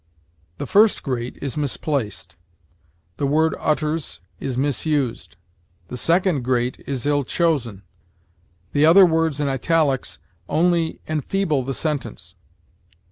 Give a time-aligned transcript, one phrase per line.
[0.57, 2.35] The first great is misplaced;
[3.17, 5.35] the word utters is misused;
[5.89, 7.83] the second great is ill chosen.
[8.71, 10.17] The other words in italics
[10.49, 12.33] only enfeeble the sentence.